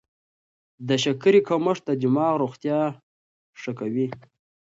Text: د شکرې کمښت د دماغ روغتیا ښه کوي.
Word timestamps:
د 0.87 0.89
شکرې 1.03 1.41
کمښت 1.47 1.83
د 1.87 1.91
دماغ 2.01 2.33
روغتیا 2.43 2.79
ښه 3.61 3.71
کوي. 3.79 4.07